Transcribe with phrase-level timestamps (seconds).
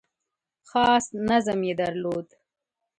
[0.69, 2.27] خاص نظم یې درلود.